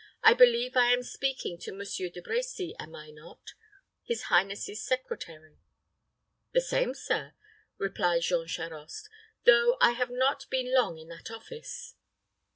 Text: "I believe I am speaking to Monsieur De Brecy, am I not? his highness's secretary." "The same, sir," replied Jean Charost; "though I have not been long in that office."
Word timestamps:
"I 0.23 0.33
believe 0.33 0.75
I 0.75 0.87
am 0.91 1.03
speaking 1.03 1.59
to 1.59 1.71
Monsieur 1.71 2.09
De 2.09 2.23
Brecy, 2.23 2.73
am 2.79 2.95
I 2.95 3.11
not? 3.11 3.53
his 4.03 4.23
highness's 4.23 4.81
secretary." 4.83 5.59
"The 6.53 6.61
same, 6.61 6.95
sir," 6.95 7.35
replied 7.77 8.23
Jean 8.23 8.47
Charost; 8.47 9.09
"though 9.45 9.77
I 9.79 9.91
have 9.91 10.09
not 10.09 10.49
been 10.49 10.73
long 10.73 10.97
in 10.97 11.09
that 11.09 11.29
office." 11.29 11.93